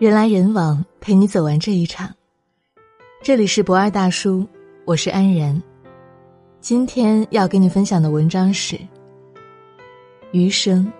[0.00, 2.08] 人来人往，陪你走完这一场。
[3.22, 4.46] 这里是博二大叔，
[4.86, 5.62] 我是安然。
[6.58, 8.80] 今天要跟你分享的文章是：
[10.32, 10.90] 余生，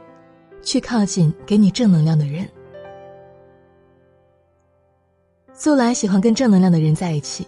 [0.61, 2.47] 去靠近给你正能量的人。
[5.55, 7.47] 素来喜欢跟正能量的人在一起，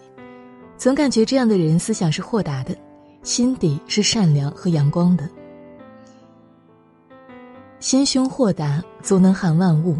[0.78, 2.74] 总感觉这样的人思想是豁达的，
[3.22, 5.28] 心底是善良和阳光的。
[7.78, 9.98] 心胸豁达，足能涵万物。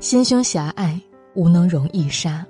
[0.00, 1.00] 心胸狭隘，
[1.34, 2.46] 无能容易杀。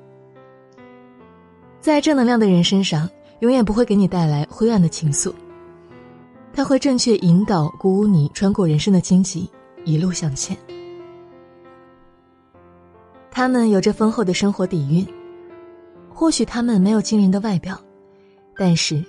[1.81, 3.09] 在正能量的人身上，
[3.41, 5.33] 永远不会给你带来灰暗的情愫。
[6.53, 9.49] 他会正确引导、鼓舞你穿过人生的荆棘，
[9.85, 10.55] 一路向前。
[13.31, 15.07] 他们有着丰厚的生活底蕴，
[16.11, 17.81] 或许他们没有惊人的外表，
[18.57, 19.03] 但是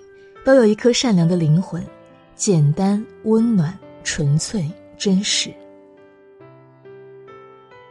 [0.45, 1.83] 都有一颗善良的灵魂，
[2.35, 5.51] 简单、温暖、纯粹、真实。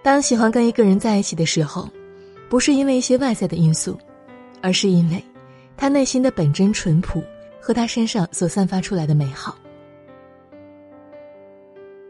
[0.03, 1.89] 当喜欢跟一个人在一起的时候，
[2.49, 3.99] 不是因为一些外在的因素，
[4.63, 5.23] 而是因为
[5.77, 7.23] 他内心的本真淳朴
[7.61, 9.57] 和他身上所散发出来的美好。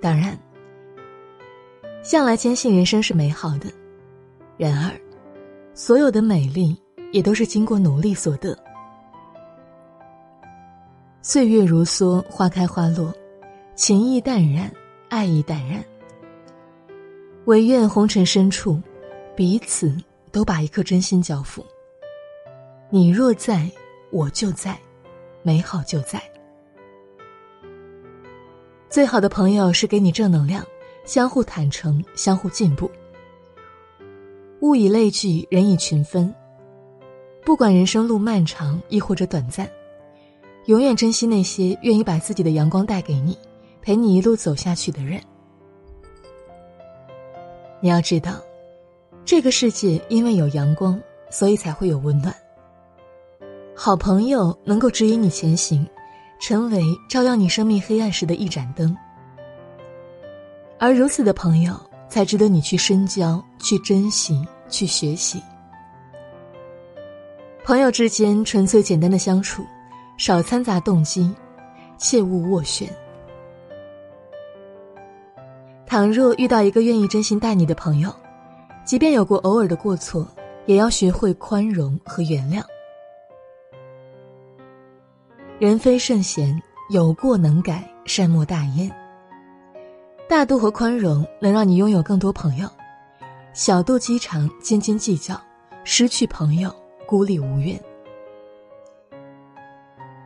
[0.01, 0.39] 当然，
[2.05, 3.67] 向来坚信人生是美好的，
[4.57, 4.93] 然而，
[5.75, 6.81] 所有的美丽
[7.11, 8.57] 也都是经过努力所得。
[11.21, 13.13] 岁月如梭，花开花落，
[13.75, 14.71] 情意淡然，
[15.09, 15.83] 爱意淡然。
[17.49, 18.79] 唯愿红尘深处，
[19.35, 19.97] 彼此
[20.31, 21.65] 都把一颗真心交付。
[22.91, 23.71] 你若在，
[24.11, 24.79] 我就在，
[25.43, 26.23] 美好就在。
[28.91, 30.63] 最好的朋友是给你正能量，
[31.07, 32.91] 相互坦诚，相互进步。
[34.61, 36.33] 物以类聚，人以群分。
[37.47, 39.67] 不管人生路漫长亦或者短暂，
[40.67, 43.39] 永远珍惜那些愿意把自己的阳光带给你，
[43.81, 45.19] 陪你一路走下去的人。
[47.81, 48.33] 你要知道，
[49.25, 52.35] 这个世界因为有阳光，所以才会有温暖。
[53.75, 55.87] 好朋友能够指引你前行，
[56.41, 58.97] 成为照耀你生命黑暗时的一盏灯。
[60.79, 65.41] 而如此的朋友，才值得你去深交、去珍惜、去学习。
[67.65, 69.65] 朋友之间纯粹简单的相处，
[70.17, 71.33] 少掺杂动机，
[71.99, 72.89] 切勿斡旋。
[75.89, 78.15] 倘若遇到一个愿意真心待你的朋友，
[78.85, 80.29] 即便有过偶尔的过错，
[80.67, 82.63] 也要学会宽容和原谅。
[85.59, 88.95] 人非圣贤，有过能改，善莫大焉。
[90.29, 92.69] 大度和宽容能让你拥有更多朋友，
[93.55, 95.41] 小肚鸡肠、斤斤计较，
[95.85, 96.71] 失去朋友，
[97.07, 97.81] 孤立无援。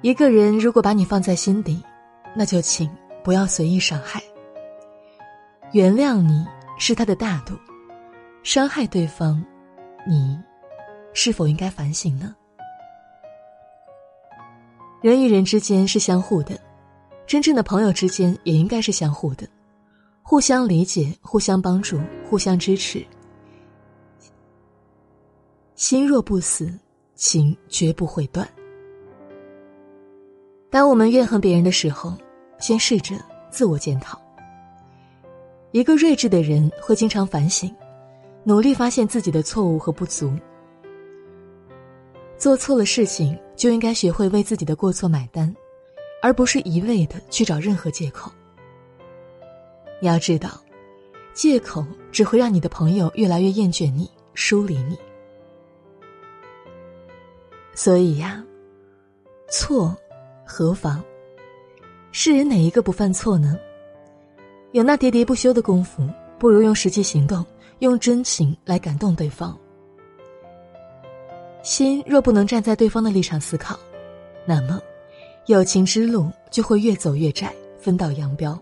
[0.00, 1.80] 一个人如果把你放在心底，
[2.34, 2.90] 那就请
[3.22, 4.20] 不要随意伤害。
[5.72, 6.46] 原谅你
[6.78, 7.54] 是他的大度，
[8.42, 9.42] 伤害对方，
[10.06, 10.38] 你
[11.14, 12.36] 是否应该反省呢？
[15.00, 16.60] 人与人之间是相互的，
[17.26, 19.48] 真正的朋友之间也应该是相互的，
[20.22, 23.02] 互相理解、互相帮助、互相支持。
[25.74, 26.70] 心若不死，
[27.14, 28.46] 情绝不会断。
[30.68, 32.12] 当我们怨恨别人的时候，
[32.58, 33.16] 先试着
[33.50, 34.20] 自我检讨。
[35.72, 37.74] 一个睿智的人会经常反省，
[38.44, 40.30] 努力发现自己的错误和不足。
[42.36, 45.54] 做错了事情就应该学会为自己的过错买单，
[46.20, 48.30] 而不是一味的去找任何借口。
[49.98, 50.50] 你要知道，
[51.32, 54.98] 借口只会让你的朋友越来越厌倦你，疏离你。
[57.74, 58.44] 所以呀，
[59.48, 59.96] 错
[60.44, 61.02] 何妨？
[62.10, 63.58] 世人哪一个不犯错呢？
[64.72, 67.44] 有那喋喋不休的功夫，不如用实际行动，
[67.80, 69.54] 用真情来感动对方。
[71.62, 73.78] 心若不能站在对方的立场思考，
[74.46, 74.80] 那么，
[75.44, 78.58] 友情之路就会越走越窄，分道扬镳。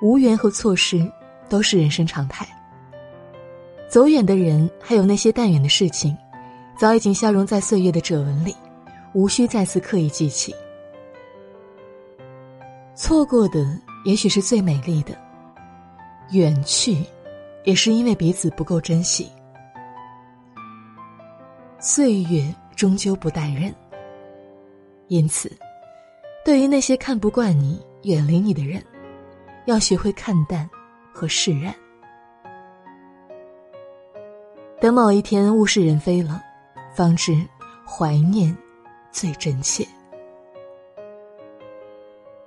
[0.00, 1.06] 无缘和错失
[1.50, 2.48] 都是人生常态。
[3.86, 6.16] 走远的人，还有那些淡远的事情，
[6.78, 8.56] 早已经消融在岁月的褶纹里，
[9.12, 10.54] 无需再次刻意记起。
[12.94, 13.78] 错过的。
[14.04, 15.16] 也许是最美丽的，
[16.32, 17.04] 远去，
[17.64, 19.30] 也是因为彼此不够珍惜。
[21.78, 23.72] 岁月终究不待人，
[25.08, 25.50] 因此，
[26.44, 28.82] 对于那些看不惯你、远离你的人，
[29.66, 30.68] 要学会看淡
[31.12, 31.72] 和释然。
[34.80, 36.42] 等某一天物是人非了，
[36.92, 37.40] 方知
[37.86, 38.56] 怀念
[39.12, 39.86] 最真切。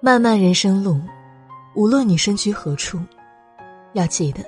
[0.01, 0.99] 漫漫人生路。
[1.75, 2.97] 无论你身居何处，
[3.93, 4.41] 要记得，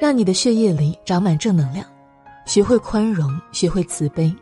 [0.00, 1.86] 让你的血液里长满正能量，
[2.46, 4.34] 学会宽容，学会慈悲，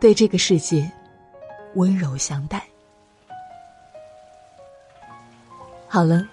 [0.00, 0.90] 对这个世界
[1.74, 2.64] 温柔相待。
[5.86, 6.26] 好了，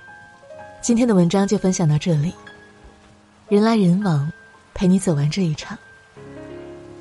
[0.81, 2.33] 今天的文章就分享到这里。
[3.49, 4.31] 人来人往，
[4.73, 5.77] 陪你走完这一场。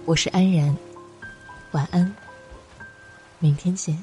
[0.04, 0.76] 我是安然，
[1.70, 2.12] 晚安，
[3.38, 4.02] 明天见。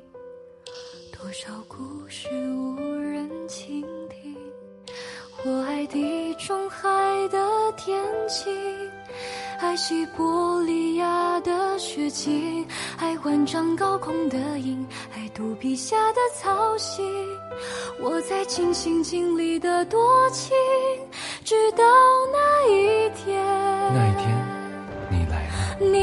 [1.21, 1.77] 多少故
[2.09, 4.35] 事无人倾听。
[5.45, 6.89] 我爱地中海
[7.27, 7.37] 的
[7.77, 8.51] 天晴。
[9.59, 12.65] 爱西伯利亚的雪景，
[12.97, 14.83] 爱万丈高空的鹰，
[15.13, 17.05] 爱肚皮下的草心。
[17.99, 20.57] 我在尽心尽力的多情，
[21.45, 21.83] 直到
[22.33, 23.39] 那一天。
[23.93, 24.27] 那一天，
[25.11, 25.40] 你来。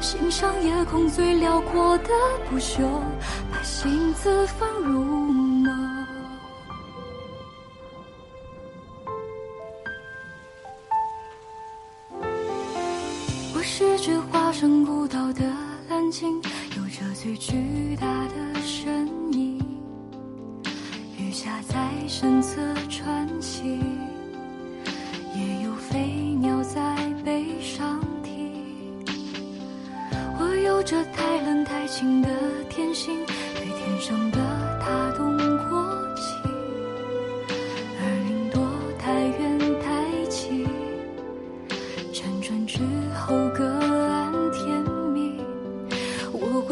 [0.00, 2.08] 欣赏夜空最辽阔的
[2.48, 2.82] 不朽，
[3.52, 5.20] 把心字放入。
[13.62, 15.42] 是只化身孤岛的
[15.88, 16.36] 蓝鲸，
[16.76, 19.58] 有着最巨大的身影。
[21.16, 22.60] 鱼虾在身侧
[22.90, 23.39] 穿
[42.20, 42.78] 辗转之
[43.16, 44.82] 后各安天
[45.14, 45.38] 命。
[46.32, 46.62] 我。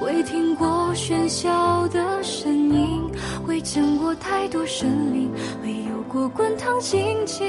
[0.00, 3.10] 未听过喧嚣的声音，
[3.46, 5.30] 未见过太多生灵，
[5.62, 7.46] 未有过滚烫心情，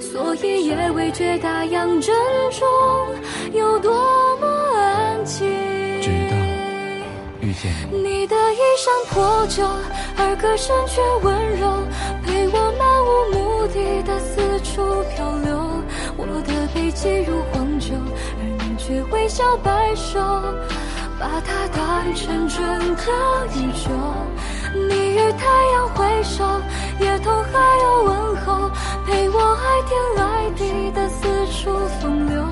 [0.00, 2.14] 所以也未觉大洋正
[2.50, 2.68] 中
[3.52, 3.92] 有多
[4.40, 4.46] 么
[4.76, 5.48] 安静。
[6.02, 6.36] 直到
[7.40, 9.64] 遇见你，你的衣衫破旧，
[10.16, 11.66] 而歌声却温柔，
[12.24, 12.89] 陪我漫
[13.28, 15.82] 无目的的四处漂流。
[16.16, 17.94] 我的背脊如黄酒，
[18.38, 20.18] 而你却微笑摆手。
[21.18, 22.64] 把它当成整
[22.96, 23.12] 个
[23.54, 23.90] 宇宙，
[24.72, 25.44] 你与太
[25.74, 26.42] 阳挥手，
[26.98, 28.70] 也同海鸥问候，
[29.04, 32.42] 陪我爱天爱地的四处风流。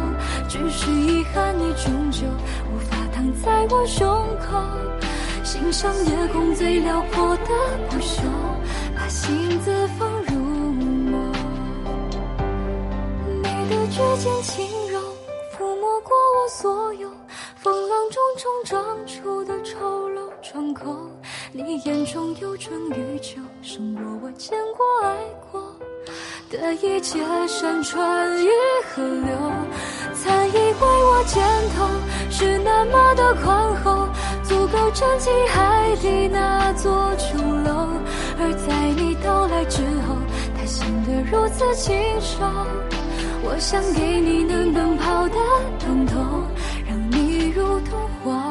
[0.51, 2.27] 只是遗憾，你终究
[2.71, 4.07] 无法躺在我胸
[4.39, 4.63] 口，
[5.43, 7.51] 欣赏夜空最辽阔的
[7.89, 8.21] 不朽，
[8.95, 10.18] 把心字放
[13.99, 15.01] 指尖轻柔，
[15.53, 17.11] 抚摸过我所有。
[17.57, 21.11] 风浪中冲撞出的丑陋窗口，
[21.51, 25.17] 你眼中有春与秋，胜过我见过爱
[25.51, 25.61] 过
[26.49, 28.49] 的一切山川与
[28.95, 29.37] 河流。
[30.15, 31.43] 曾以为我肩
[31.77, 31.85] 头
[32.31, 34.09] 是那么的宽厚，
[34.45, 37.89] 足够撑起海底那座琼楼，
[38.39, 40.15] 而在你到来之后，
[40.57, 42.45] 它显得如此轻瘦。
[43.43, 45.37] 我想给你能奔跑的
[45.79, 46.47] 疼痛，
[46.87, 47.29] 让你。
[47.59, 48.48] 如同花。